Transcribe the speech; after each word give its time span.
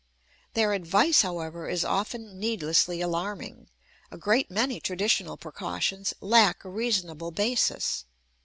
Their 0.55 0.73
advice, 0.73 1.21
however, 1.21 1.69
is 1.69 1.85
often 1.85 2.39
needlessly 2.39 3.01
alarming; 3.01 3.69
a 4.09 4.17
great 4.17 4.49
many 4.49 4.79
traditional 4.79 5.37
precautions 5.37 6.11
lack 6.19 6.65
a 6.65 6.69
reasonable 6.69 7.29
basis. 7.29 8.05